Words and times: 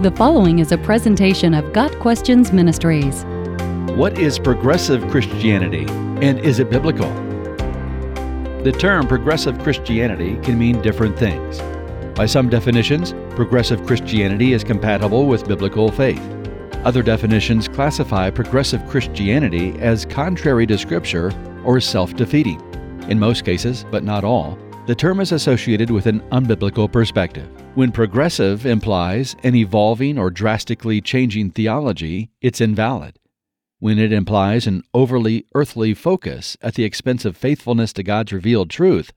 The 0.00 0.12
following 0.12 0.60
is 0.60 0.70
a 0.70 0.78
presentation 0.78 1.54
of 1.54 1.72
Got 1.72 1.90
Questions 1.98 2.52
Ministries. 2.52 3.24
What 3.96 4.16
is 4.16 4.38
progressive 4.38 5.04
Christianity 5.10 5.86
and 6.24 6.38
is 6.38 6.60
it 6.60 6.70
biblical? 6.70 7.12
The 8.62 8.76
term 8.78 9.08
progressive 9.08 9.58
Christianity 9.58 10.36
can 10.44 10.56
mean 10.56 10.80
different 10.82 11.18
things. 11.18 11.58
By 12.16 12.26
some 12.26 12.48
definitions, 12.48 13.12
progressive 13.30 13.84
Christianity 13.88 14.52
is 14.52 14.62
compatible 14.62 15.26
with 15.26 15.48
biblical 15.48 15.90
faith. 15.90 16.22
Other 16.84 17.02
definitions 17.02 17.66
classify 17.66 18.30
progressive 18.30 18.86
Christianity 18.86 19.74
as 19.80 20.04
contrary 20.04 20.64
to 20.68 20.78
Scripture 20.78 21.32
or 21.64 21.80
self 21.80 22.14
defeating. 22.14 22.60
In 23.08 23.18
most 23.18 23.44
cases, 23.44 23.84
but 23.90 24.04
not 24.04 24.22
all, 24.22 24.56
the 24.86 24.94
term 24.94 25.18
is 25.18 25.32
associated 25.32 25.90
with 25.90 26.06
an 26.06 26.20
unbiblical 26.30 26.90
perspective. 26.90 27.50
When 27.78 27.92
progressive 27.92 28.66
implies 28.66 29.36
an 29.44 29.54
evolving 29.54 30.18
or 30.18 30.32
drastically 30.32 31.00
changing 31.00 31.52
theology, 31.52 32.28
it's 32.40 32.60
invalid. 32.60 33.20
When 33.78 34.00
it 34.00 34.12
implies 34.12 34.66
an 34.66 34.82
overly 34.92 35.46
earthly 35.54 35.94
focus 35.94 36.56
at 36.60 36.74
the 36.74 36.82
expense 36.82 37.24
of 37.24 37.36
faithfulness 37.36 37.92
to 37.92 38.02
God's 38.02 38.32
revealed 38.32 38.68
truth, 38.68 39.12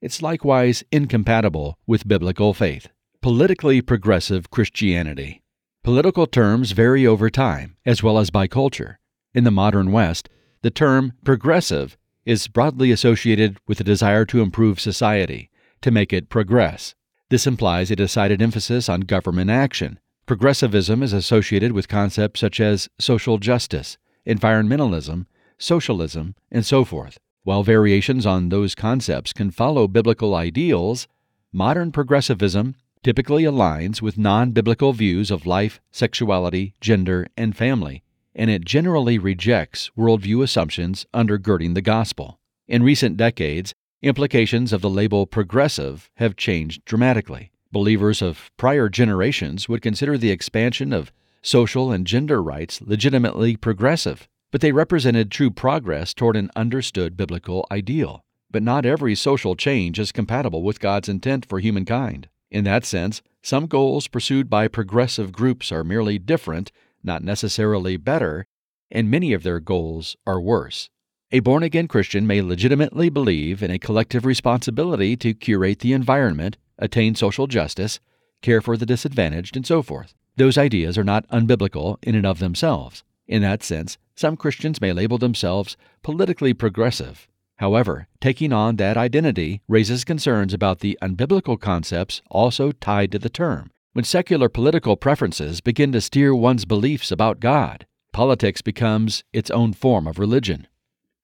it's 0.00 0.22
likewise 0.22 0.82
incompatible 0.90 1.76
with 1.86 2.08
biblical 2.08 2.54
faith. 2.54 2.88
Politically 3.20 3.82
progressive 3.82 4.50
Christianity. 4.50 5.42
Political 5.84 6.28
terms 6.28 6.72
vary 6.72 7.06
over 7.06 7.28
time, 7.28 7.76
as 7.84 8.02
well 8.02 8.18
as 8.18 8.30
by 8.30 8.46
culture. 8.46 8.98
In 9.34 9.44
the 9.44 9.50
modern 9.50 9.92
West, 9.92 10.30
the 10.62 10.70
term 10.70 11.12
progressive 11.22 11.98
is 12.24 12.48
broadly 12.48 12.90
associated 12.90 13.58
with 13.66 13.78
a 13.78 13.84
desire 13.84 14.24
to 14.24 14.40
improve 14.40 14.80
society, 14.80 15.50
to 15.82 15.90
make 15.90 16.14
it 16.14 16.30
progress. 16.30 16.94
This 17.28 17.46
implies 17.46 17.90
a 17.90 17.96
decided 17.96 18.40
emphasis 18.40 18.88
on 18.88 19.00
government 19.00 19.50
action. 19.50 19.98
Progressivism 20.26 21.02
is 21.02 21.12
associated 21.12 21.72
with 21.72 21.88
concepts 21.88 22.38
such 22.38 22.60
as 22.60 22.88
social 23.00 23.38
justice, 23.38 23.98
environmentalism, 24.24 25.26
socialism, 25.58 26.36
and 26.52 26.64
so 26.64 26.84
forth. 26.84 27.18
While 27.42 27.64
variations 27.64 28.26
on 28.26 28.50
those 28.50 28.76
concepts 28.76 29.32
can 29.32 29.50
follow 29.50 29.88
biblical 29.88 30.36
ideals, 30.36 31.08
modern 31.52 31.90
progressivism 31.90 32.76
typically 33.02 33.42
aligns 33.42 34.00
with 34.00 34.16
non 34.16 34.52
biblical 34.52 34.92
views 34.92 35.32
of 35.32 35.46
life, 35.46 35.80
sexuality, 35.90 36.74
gender, 36.80 37.26
and 37.36 37.56
family, 37.56 38.04
and 38.36 38.50
it 38.50 38.64
generally 38.64 39.18
rejects 39.18 39.90
worldview 39.98 40.44
assumptions 40.44 41.06
undergirding 41.12 41.74
the 41.74 41.82
gospel. 41.82 42.38
In 42.68 42.84
recent 42.84 43.16
decades, 43.16 43.74
implications 44.06 44.72
of 44.72 44.80
the 44.80 44.90
label 44.90 45.26
progressive 45.26 46.10
have 46.16 46.36
changed 46.36 46.84
dramatically. 46.84 47.50
Believers 47.72 48.22
of 48.22 48.50
prior 48.56 48.88
generations 48.88 49.68
would 49.68 49.82
consider 49.82 50.16
the 50.16 50.30
expansion 50.30 50.92
of 50.92 51.12
social 51.42 51.92
and 51.92 52.06
gender 52.06 52.42
rights 52.42 52.80
legitimately 52.80 53.56
progressive, 53.56 54.28
but 54.50 54.60
they 54.60 54.72
represented 54.72 55.30
true 55.30 55.50
progress 55.50 56.14
toward 56.14 56.36
an 56.36 56.50
understood 56.56 57.16
biblical 57.16 57.66
ideal. 57.70 58.24
But 58.50 58.62
not 58.62 58.86
every 58.86 59.14
social 59.14 59.56
change 59.56 59.98
is 59.98 60.12
compatible 60.12 60.62
with 60.62 60.80
God's 60.80 61.08
intent 61.08 61.44
for 61.44 61.58
humankind. 61.58 62.28
In 62.50 62.64
that 62.64 62.84
sense, 62.84 63.20
some 63.42 63.66
goals 63.66 64.08
pursued 64.08 64.48
by 64.48 64.68
progressive 64.68 65.32
groups 65.32 65.70
are 65.70 65.84
merely 65.84 66.18
different 66.18 66.70
not 67.06 67.22
necessarily 67.22 67.96
better, 67.96 68.46
and 68.90 69.10
many 69.10 69.32
of 69.32 69.42
their 69.42 69.60
goals 69.60 70.16
are 70.26 70.40
worse. 70.40 70.90
A 71.32 71.40
born 71.40 71.64
again 71.64 71.88
Christian 71.88 72.24
may 72.24 72.40
legitimately 72.40 73.08
believe 73.08 73.60
in 73.60 73.72
a 73.72 73.80
collective 73.80 74.24
responsibility 74.24 75.16
to 75.16 75.34
curate 75.34 75.80
the 75.80 75.92
environment, 75.92 76.56
attain 76.78 77.16
social 77.16 77.48
justice, 77.48 77.98
care 78.42 78.60
for 78.60 78.76
the 78.76 78.86
disadvantaged, 78.86 79.56
and 79.56 79.66
so 79.66 79.82
forth. 79.82 80.14
Those 80.36 80.56
ideas 80.56 80.96
are 80.96 81.02
not 81.02 81.26
unbiblical 81.28 81.96
in 82.00 82.14
and 82.14 82.24
of 82.24 82.38
themselves. 82.38 83.02
In 83.26 83.42
that 83.42 83.64
sense, 83.64 83.98
some 84.14 84.36
Christians 84.36 84.80
may 84.80 84.92
label 84.92 85.18
themselves 85.18 85.76
politically 86.04 86.54
progressive. 86.54 87.26
However, 87.56 88.06
taking 88.20 88.52
on 88.52 88.76
that 88.76 88.96
identity 88.96 89.62
raises 89.66 90.04
concerns 90.04 90.54
about 90.54 90.78
the 90.78 90.96
unbiblical 91.02 91.58
concepts 91.58 92.22
also 92.30 92.70
tied 92.70 93.10
to 93.10 93.18
the 93.18 93.28
term, 93.28 93.72
when 93.94 94.04
secular 94.04 94.48
political 94.48 94.96
preferences 94.96 95.60
begin 95.60 95.90
to 95.90 96.00
steer 96.00 96.36
one's 96.36 96.66
beliefs 96.66 97.10
about 97.10 97.40
God, 97.40 97.84
politics 98.12 98.62
becomes 98.62 99.24
its 99.32 99.50
own 99.50 99.72
form 99.72 100.06
of 100.06 100.20
religion. 100.20 100.68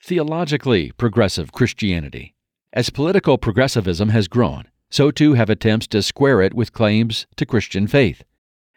Theologically 0.00 0.92
progressive 0.92 1.52
Christianity. 1.52 2.34
As 2.72 2.88
political 2.88 3.36
progressivism 3.36 4.10
has 4.10 4.28
grown, 4.28 4.64
so 4.90 5.10
too 5.10 5.34
have 5.34 5.50
attempts 5.50 5.86
to 5.88 6.02
square 6.02 6.40
it 6.40 6.54
with 6.54 6.72
claims 6.72 7.26
to 7.36 7.44
Christian 7.44 7.86
faith. 7.86 8.22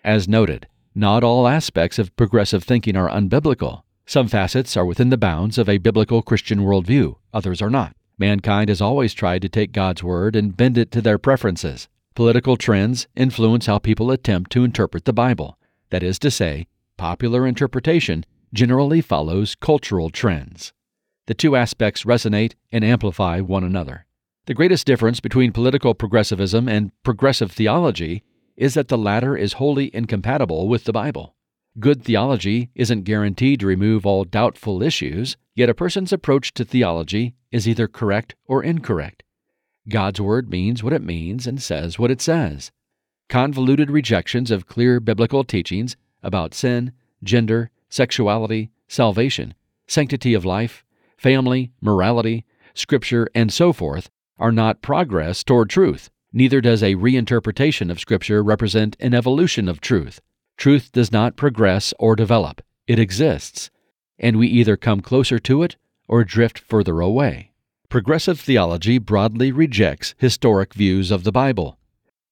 As 0.03 0.27
noted, 0.27 0.67
not 0.95 1.23
all 1.23 1.47
aspects 1.47 1.99
of 1.99 2.13
progressive 2.17 2.63
thinking 2.63 2.97
are 2.97 3.09
unbiblical. 3.09 3.83
Some 4.05 4.27
facets 4.27 4.75
are 4.75 4.85
within 4.85 5.09
the 5.09 5.17
bounds 5.17 5.57
of 5.57 5.69
a 5.69 5.77
biblical 5.77 6.21
Christian 6.21 6.61
worldview, 6.61 7.15
others 7.33 7.61
are 7.61 7.69
not. 7.69 7.95
Mankind 8.17 8.69
has 8.69 8.81
always 8.81 9.13
tried 9.13 9.43
to 9.43 9.49
take 9.49 9.71
God's 9.71 10.03
word 10.03 10.35
and 10.35 10.57
bend 10.57 10.77
it 10.77 10.91
to 10.91 11.01
their 11.01 11.17
preferences. 11.19 11.87
Political 12.15 12.57
trends 12.57 13.07
influence 13.15 13.67
how 13.67 13.77
people 13.79 14.11
attempt 14.11 14.51
to 14.51 14.63
interpret 14.63 15.05
the 15.05 15.13
Bible. 15.13 15.57
That 15.91 16.03
is 16.03 16.19
to 16.19 16.31
say, 16.31 16.67
popular 16.97 17.47
interpretation 17.47 18.25
generally 18.53 19.01
follows 19.01 19.55
cultural 19.55 20.09
trends. 20.09 20.73
The 21.31 21.35
two 21.35 21.55
aspects 21.55 22.03
resonate 22.03 22.55
and 22.73 22.83
amplify 22.83 23.39
one 23.39 23.63
another. 23.63 24.05
The 24.47 24.53
greatest 24.53 24.85
difference 24.85 25.21
between 25.21 25.53
political 25.53 25.93
progressivism 25.93 26.67
and 26.67 26.91
progressive 27.03 27.53
theology 27.53 28.25
is 28.57 28.73
that 28.73 28.89
the 28.89 28.97
latter 28.97 29.37
is 29.37 29.53
wholly 29.53 29.95
incompatible 29.95 30.67
with 30.67 30.83
the 30.83 30.91
Bible. 30.91 31.37
Good 31.79 32.03
theology 32.03 32.69
isn't 32.75 33.05
guaranteed 33.05 33.61
to 33.61 33.65
remove 33.65 34.05
all 34.05 34.25
doubtful 34.25 34.83
issues, 34.83 35.37
yet 35.55 35.69
a 35.69 35.73
person's 35.73 36.11
approach 36.11 36.53
to 36.55 36.65
theology 36.65 37.33
is 37.49 37.65
either 37.65 37.87
correct 37.87 38.35
or 38.45 38.61
incorrect. 38.61 39.23
God's 39.87 40.19
Word 40.19 40.49
means 40.49 40.83
what 40.83 40.91
it 40.91 41.01
means 41.01 41.47
and 41.47 41.61
says 41.61 41.97
what 41.97 42.11
it 42.11 42.19
says. 42.19 42.73
Convoluted 43.29 43.89
rejections 43.89 44.51
of 44.51 44.67
clear 44.67 44.99
biblical 44.99 45.45
teachings 45.45 45.95
about 46.21 46.53
sin, 46.53 46.91
gender, 47.23 47.71
sexuality, 47.87 48.69
salvation, 48.89 49.53
sanctity 49.87 50.33
of 50.33 50.43
life, 50.43 50.83
family, 51.21 51.71
morality, 51.81 52.43
Scripture, 52.73 53.27
and 53.35 53.53
so 53.53 53.71
forth 53.71 54.09
are 54.39 54.51
not 54.51 54.81
progress 54.81 55.43
toward 55.43 55.69
truth. 55.69 56.09
Neither 56.33 56.61
does 56.61 56.81
a 56.81 56.95
reinterpretation 56.95 57.91
of 57.91 57.99
Scripture 57.99 58.41
represent 58.41 58.97
an 58.99 59.13
evolution 59.13 59.69
of 59.69 59.81
truth. 59.81 60.19
Truth 60.57 60.91
does 60.91 61.11
not 61.11 61.35
progress 61.35 61.93
or 61.99 62.15
develop, 62.15 62.61
it 62.87 62.97
exists, 62.97 63.69
and 64.17 64.37
we 64.37 64.47
either 64.47 64.75
come 64.75 65.01
closer 65.01 65.37
to 65.37 65.61
it 65.61 65.75
or 66.07 66.23
drift 66.23 66.57
further 66.57 66.99
away. 67.01 67.51
Progressive 67.87 68.39
theology 68.39 68.97
broadly 68.97 69.51
rejects 69.51 70.15
historic 70.17 70.73
views 70.73 71.11
of 71.11 71.23
the 71.23 71.31
Bible. 71.31 71.77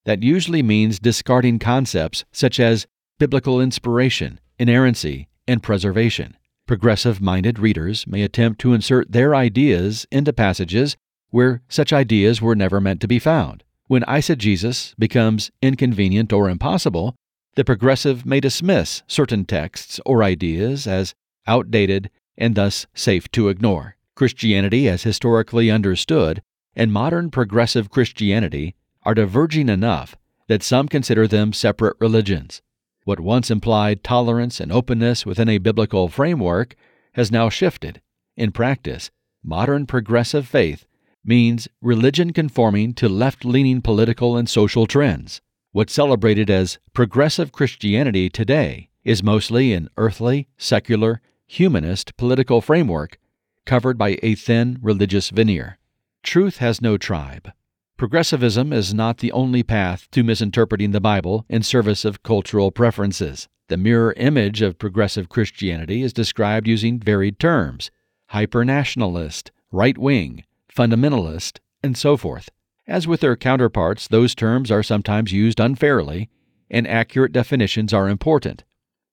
That 0.05 0.23
usually 0.23 0.63
means 0.63 0.97
discarding 0.97 1.59
concepts 1.59 2.25
such 2.31 2.59
as 2.59 2.87
biblical 3.19 3.61
inspiration, 3.61 4.39
inerrancy, 4.57 5.27
and 5.47 5.61
preservation. 5.61 6.37
Progressive 6.69 7.19
minded 7.19 7.57
readers 7.57 8.05
may 8.05 8.21
attempt 8.21 8.61
to 8.61 8.73
insert 8.73 9.11
their 9.11 9.33
ideas 9.33 10.05
into 10.11 10.31
passages 10.31 10.95
where 11.31 11.63
such 11.67 11.91
ideas 11.91 12.43
were 12.43 12.53
never 12.53 12.79
meant 12.79 13.01
to 13.01 13.07
be 13.07 13.17
found. 13.17 13.63
When 13.87 14.03
eisegesis 14.03 14.93
becomes 14.99 15.49
inconvenient 15.63 16.31
or 16.31 16.47
impossible, 16.47 17.15
the 17.55 17.65
progressive 17.65 18.23
may 18.23 18.39
dismiss 18.39 19.01
certain 19.07 19.45
texts 19.45 19.99
or 20.05 20.21
ideas 20.21 20.85
as 20.85 21.15
outdated 21.47 22.11
and 22.37 22.53
thus 22.53 22.85
safe 22.93 23.31
to 23.31 23.49
ignore. 23.49 23.95
Christianity 24.13 24.87
as 24.87 25.01
historically 25.01 25.71
understood 25.71 26.43
and 26.75 26.93
modern 26.93 27.31
progressive 27.31 27.89
Christianity 27.89 28.75
are 29.01 29.15
diverging 29.15 29.69
enough 29.69 30.15
that 30.45 30.61
some 30.61 30.87
consider 30.87 31.25
them 31.25 31.51
separate 31.51 31.97
religions. 31.99 32.61
What 33.09 33.19
once 33.19 33.49
implied 33.49 34.03
tolerance 34.03 34.59
and 34.59 34.71
openness 34.71 35.25
within 35.25 35.49
a 35.49 35.57
biblical 35.57 36.09
framework 36.09 36.75
has 37.13 37.31
now 37.31 37.49
shifted. 37.49 38.01
In 38.37 38.51
practice, 38.51 39.09
modern 39.43 39.87
progressive 39.87 40.47
faith 40.47 40.85
means 41.25 41.67
religion 41.81 42.33
conforming 42.33 42.93
to 42.93 43.09
left 43.09 43.43
leaning 43.43 43.81
political 43.81 44.37
and 44.37 44.47
social 44.47 44.85
trends. 44.85 45.41
What's 45.71 45.91
celebrated 45.91 46.51
as 46.51 46.77
progressive 46.93 47.51
Christianity 47.51 48.29
today 48.29 48.91
is 49.03 49.23
mostly 49.23 49.73
an 49.73 49.89
earthly, 49.97 50.47
secular, 50.59 51.19
humanist 51.47 52.15
political 52.15 52.61
framework 52.61 53.17
covered 53.65 53.97
by 53.97 54.19
a 54.21 54.35
thin 54.35 54.77
religious 54.83 55.31
veneer. 55.31 55.79
Truth 56.21 56.57
has 56.57 56.79
no 56.79 56.95
tribe. 56.95 57.51
Progressivism 57.99 58.71
is 58.71 58.93
not 58.93 59.17
the 59.17 59.33
only 59.33 59.61
path 59.61 60.07
to 60.11 60.23
misinterpreting 60.23 60.91
the 60.91 61.01
Bible 61.01 61.45
in 61.49 61.61
service 61.61 62.05
of 62.05 62.23
cultural 62.23 62.71
preferences. 62.71 63.49
The 63.67 63.75
mirror 63.75 64.13
image 64.15 64.61
of 64.61 64.79
progressive 64.79 65.27
Christianity 65.27 66.01
is 66.01 66.13
described 66.13 66.65
using 66.65 67.01
varied 67.01 67.39
terms 67.39 67.91
hypernationalist, 68.31 69.49
right 69.69 69.97
wing, 69.97 70.45
fundamentalist, 70.73 71.59
and 71.83 71.97
so 71.97 72.15
forth. 72.15 72.47
As 72.87 73.05
with 73.05 73.19
their 73.19 73.35
counterparts, 73.35 74.07
those 74.07 74.33
terms 74.33 74.71
are 74.71 74.81
sometimes 74.81 75.33
used 75.33 75.59
unfairly, 75.59 76.29
and 76.71 76.87
accurate 76.87 77.33
definitions 77.33 77.91
are 77.91 78.07
important. 78.07 78.63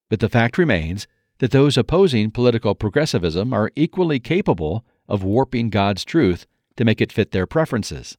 But 0.09 0.21
the 0.21 0.29
fact 0.29 0.59
remains 0.59 1.09
that 1.39 1.51
those 1.51 1.77
opposing 1.77 2.31
political 2.31 2.77
progressivism 2.77 3.53
are 3.53 3.73
equally 3.75 4.21
capable 4.21 4.85
of 5.09 5.25
warping 5.25 5.71
God's 5.71 6.05
truth 6.05 6.47
to 6.77 6.85
make 6.85 7.01
it 7.01 7.13
fit 7.13 7.33
their 7.33 7.49
preferences. 7.49 8.17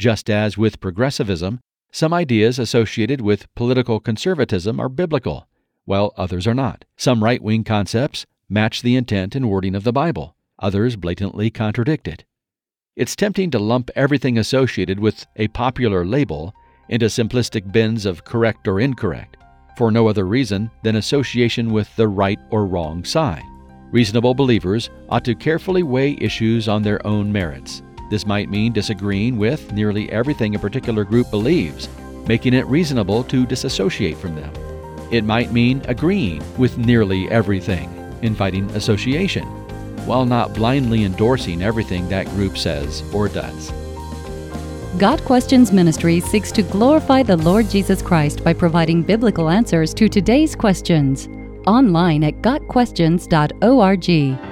Just 0.00 0.30
as 0.30 0.56
with 0.56 0.80
progressivism, 0.80 1.60
some 1.92 2.14
ideas 2.14 2.58
associated 2.58 3.20
with 3.20 3.54
political 3.54 4.00
conservatism 4.00 4.80
are 4.80 4.88
biblical, 4.88 5.46
while 5.84 6.14
others 6.16 6.46
are 6.46 6.54
not. 6.54 6.86
Some 6.96 7.22
right 7.22 7.42
wing 7.42 7.64
concepts 7.64 8.24
match 8.48 8.80
the 8.80 8.96
intent 8.96 9.34
and 9.36 9.50
wording 9.50 9.74
of 9.74 9.84
the 9.84 9.92
Bible, 9.92 10.34
others 10.58 10.96
blatantly 10.96 11.50
contradict 11.50 12.08
it. 12.08 12.24
It's 12.96 13.14
tempting 13.14 13.50
to 13.50 13.58
lump 13.58 13.90
everything 13.94 14.38
associated 14.38 14.98
with 14.98 15.26
a 15.36 15.48
popular 15.48 16.06
label 16.06 16.54
into 16.88 17.06
simplistic 17.06 17.70
bins 17.70 18.06
of 18.06 18.24
correct 18.24 18.66
or 18.66 18.80
incorrect, 18.80 19.36
for 19.76 19.90
no 19.90 20.08
other 20.08 20.24
reason 20.24 20.70
than 20.82 20.96
association 20.96 21.72
with 21.72 21.94
the 21.96 22.08
right 22.08 22.40
or 22.48 22.64
wrong 22.64 23.04
side. 23.04 23.44
Reasonable 23.92 24.32
believers 24.32 24.88
ought 25.10 25.26
to 25.26 25.34
carefully 25.34 25.82
weigh 25.82 26.16
issues 26.22 26.68
on 26.68 26.80
their 26.80 27.06
own 27.06 27.30
merits. 27.30 27.82
This 28.10 28.26
might 28.26 28.50
mean 28.50 28.72
disagreeing 28.72 29.38
with 29.38 29.72
nearly 29.72 30.10
everything 30.10 30.56
a 30.56 30.58
particular 30.58 31.04
group 31.04 31.30
believes, 31.30 31.88
making 32.26 32.54
it 32.54 32.66
reasonable 32.66 33.22
to 33.24 33.46
disassociate 33.46 34.16
from 34.16 34.34
them. 34.34 34.52
It 35.12 35.24
might 35.24 35.52
mean 35.52 35.80
agreeing 35.86 36.42
with 36.58 36.76
nearly 36.76 37.30
everything, 37.30 37.88
inviting 38.22 38.68
association, 38.72 39.44
while 40.06 40.26
not 40.26 40.54
blindly 40.54 41.04
endorsing 41.04 41.62
everything 41.62 42.08
that 42.08 42.26
group 42.30 42.58
says 42.58 43.04
or 43.14 43.28
does. 43.28 43.70
Got 44.98 45.24
Questions 45.24 45.72
Ministry 45.72 46.18
seeks 46.18 46.50
to 46.52 46.62
glorify 46.62 47.22
the 47.22 47.36
Lord 47.36 47.70
Jesus 47.70 48.02
Christ 48.02 48.42
by 48.42 48.52
providing 48.52 49.02
biblical 49.02 49.48
answers 49.48 49.94
to 49.94 50.08
today's 50.08 50.56
questions. 50.56 51.28
Online 51.64 52.24
at 52.24 52.42
GotQuestions.org. 52.42 54.49